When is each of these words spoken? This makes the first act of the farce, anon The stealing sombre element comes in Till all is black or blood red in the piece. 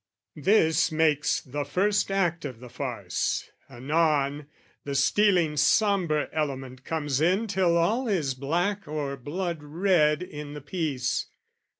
This 0.41 0.91
makes 0.91 1.41
the 1.41 1.63
first 1.63 2.09
act 2.09 2.43
of 2.43 2.59
the 2.59 2.69
farce, 2.71 3.51
anon 3.69 4.47
The 4.83 4.95
stealing 4.95 5.57
sombre 5.57 6.27
element 6.33 6.83
comes 6.83 7.21
in 7.21 7.45
Till 7.45 7.77
all 7.77 8.07
is 8.07 8.33
black 8.33 8.87
or 8.87 9.15
blood 9.15 9.59
red 9.61 10.23
in 10.23 10.55
the 10.55 10.61
piece. 10.61 11.27